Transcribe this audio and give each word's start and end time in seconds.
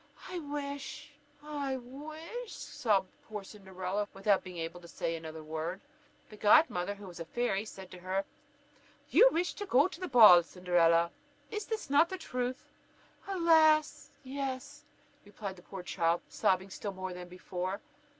"I 0.27 0.39
wish 0.39 1.11
I 1.43 1.73
w 1.75 2.07
i 2.13 2.17
s 2.45 2.45
h" 2.45 2.53
sobbed 2.81 3.11
poor 3.27 3.43
Cinderella, 3.43 4.07
without 4.15 4.43
being 4.43 4.57
able 4.57 4.81
to 4.81 4.87
say 4.87 5.15
another 5.15 5.43
word. 5.43 5.79
The 6.31 6.37
godmother, 6.37 6.95
who 6.95 7.05
was 7.05 7.19
a 7.19 7.25
fairy, 7.25 7.65
said 7.65 7.91
to 7.91 7.99
her, 7.99 8.25
"You 9.11 9.29
wish 9.31 9.53
to 9.53 9.65
go 9.67 9.87
to 9.87 9.99
the 9.99 10.07
ball, 10.07 10.41
Cinderella, 10.41 11.11
is 11.51 11.67
not 11.91 12.09
this 12.09 12.17
the 12.17 12.23
truth?" 12.27 12.67
"Alas! 13.27 14.09
yes," 14.23 14.85
replied 15.23 15.57
the 15.57 15.61
poor 15.61 15.83
child, 15.83 16.21
sobbing 16.29 16.71
still 16.71 16.93
more 16.93 17.13
than 17.13 17.27
before. 17.27 17.79